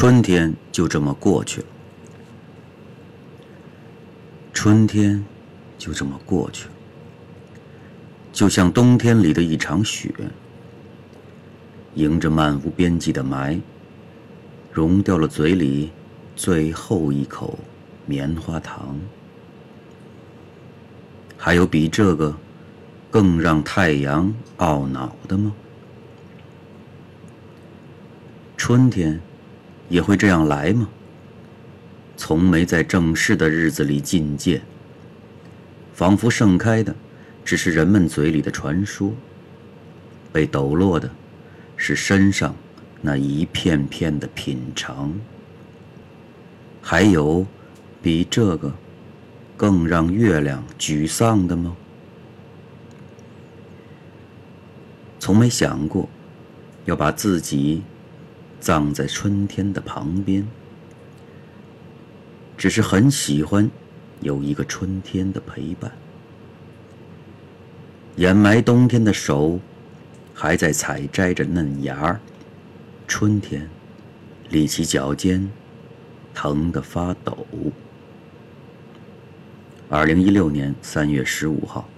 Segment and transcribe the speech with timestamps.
[0.00, 1.66] 春天就这么过去了，
[4.52, 5.24] 春天
[5.76, 6.72] 就这么过去了，
[8.32, 10.08] 就像冬天里的一场雪，
[11.94, 13.60] 迎着漫无边际的霾，
[14.70, 15.90] 融掉了嘴里
[16.36, 17.58] 最后一口
[18.06, 18.96] 棉花糖。
[21.36, 22.32] 还有比这个
[23.10, 25.52] 更让太阳懊恼的吗？
[28.56, 29.20] 春天。
[29.88, 30.88] 也会这样来吗？
[32.16, 34.60] 从没在正式的日子里觐见，
[35.94, 36.94] 仿佛盛开的
[37.44, 39.14] 只是人们嘴里的传说，
[40.32, 41.08] 被抖落的
[41.76, 42.54] 是身上
[43.00, 45.12] 那一片片的品尝。
[46.82, 47.46] 还有
[48.02, 48.72] 比这个
[49.56, 51.76] 更让月亮沮丧的吗？
[55.20, 56.08] 从没想过
[56.84, 57.82] 要把自己。
[58.60, 60.46] 葬在春天的旁边，
[62.56, 63.70] 只是很喜欢
[64.20, 65.90] 有一个春天的陪伴。
[68.16, 69.60] 掩埋冬天的手
[70.34, 72.20] 还在采摘着嫩芽儿，
[73.06, 73.68] 春天
[74.50, 75.48] 立起脚尖，
[76.34, 77.46] 疼得发抖。
[79.88, 81.88] 二零一六年三月十五号。